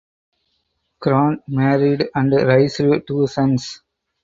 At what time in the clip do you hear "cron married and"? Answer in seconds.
0.99-2.33